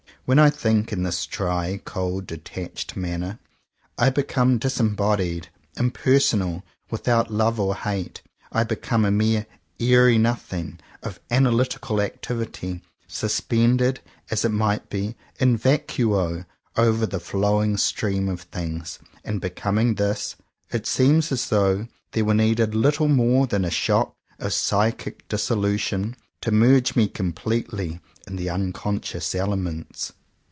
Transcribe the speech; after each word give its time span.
When 0.25 0.37
I 0.39 0.49
think 0.49 0.93
in 0.93 1.03
this 1.03 1.25
dry, 1.25 1.81
cold, 1.83 2.25
detached 2.25 2.95
manner, 2.95 3.39
I 3.97 4.09
be 4.11 4.23
come 4.23 4.59
disembodied, 4.59 5.49
impersonal, 5.75 6.63
without 6.89 7.29
love 7.33 7.59
or 7.59 7.75
hate, 7.75 8.21
I 8.49 8.63
become 8.63 9.03
a 9.03 9.11
mere 9.11 9.45
"airy 9.77 10.17
nothing" 10.17 10.79
of 11.03 11.19
analytical 11.31 11.99
activity, 11.99 12.81
suspended, 13.09 13.99
as 14.29 14.45
it 14.45 14.49
might 14.51 14.89
be, 14.89 15.15
in 15.37 15.57
vacuo, 15.57 16.45
over 16.77 17.05
the 17.05 17.19
flowing 17.19 17.75
stream 17.75 18.29
of 18.29 18.43
things; 18.43 18.99
and, 19.25 19.41
becoming 19.41 19.95
this, 19.95 20.37
it 20.71 20.87
seems 20.87 21.33
as 21.33 21.49
though 21.49 21.87
there 22.13 22.23
were 22.23 22.33
needed 22.35 22.73
little 22.73 23.09
more 23.09 23.47
than 23.47 23.65
a 23.65 23.71
shock 23.71 24.15
of 24.39 24.53
psychic 24.53 25.27
dissolution, 25.27 26.15
to 26.39 26.51
merge 26.51 26.95
me 26.95 27.09
completely 27.09 27.99
in 28.25 28.37
the 28.37 28.49
unconscious 28.49 29.35
elements. 29.35 30.13